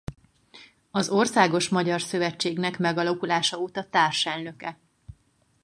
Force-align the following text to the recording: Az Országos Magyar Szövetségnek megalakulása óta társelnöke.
Az 0.91 1.09
Országos 1.09 1.69
Magyar 1.69 2.01
Szövetségnek 2.01 2.77
megalakulása 2.79 3.57
óta 3.57 3.89
társelnöke. 3.89 4.77